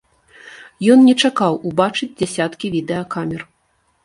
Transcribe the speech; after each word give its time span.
Ён 0.93 1.03
не 1.09 1.13
чакаў 1.23 1.59
убачыць 1.71 2.09
дзясяткі 2.19 2.73
відэакамер. 2.79 3.41